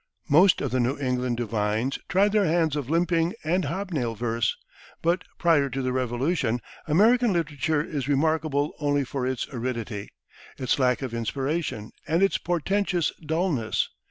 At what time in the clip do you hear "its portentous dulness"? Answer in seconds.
12.23-13.89